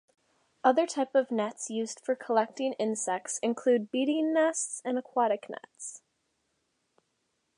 [0.63, 6.01] Other types of nets used for collecting insects include beating nets and aquatic nets.